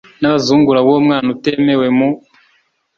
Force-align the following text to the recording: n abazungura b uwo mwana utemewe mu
n 0.21 0.23
abazungura 0.29 0.79
b 0.85 0.87
uwo 0.91 0.99
mwana 1.05 1.27
utemewe 1.35 1.87
mu 1.97 2.09